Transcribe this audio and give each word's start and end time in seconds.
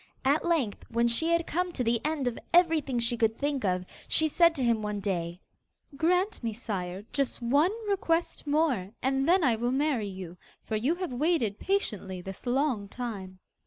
At 0.25 0.43
length, 0.43 0.83
when 0.89 1.07
she 1.07 1.27
had 1.29 1.45
come 1.45 1.71
to 1.73 1.83
the 1.83 2.01
end 2.03 2.27
of 2.27 2.39
everything 2.55 2.97
she 2.97 3.15
could 3.15 3.37
think 3.37 3.63
of, 3.63 3.85
she 4.07 4.27
said 4.27 4.55
to 4.55 4.63
him 4.63 4.81
one 4.81 4.99
day: 4.99 5.39
'Grant 5.95 6.43
me, 6.43 6.53
Sire, 6.53 7.03
just 7.13 7.39
one 7.39 7.69
request 7.87 8.47
more, 8.47 8.89
and 9.03 9.29
then 9.29 9.43
I 9.43 9.55
will 9.57 9.67
really 9.67 9.77
marry 9.77 10.07
you; 10.07 10.37
for 10.63 10.75
you 10.75 10.95
have 10.95 11.13
waited 11.13 11.59
patiently 11.59 12.19
this 12.19 12.47
long 12.47 12.87
time. 12.87 13.37